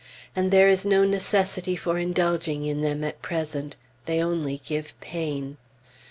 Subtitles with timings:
[0.35, 3.75] And there is no necessity for indulging in them at present;
[4.07, 5.57] they only give pain.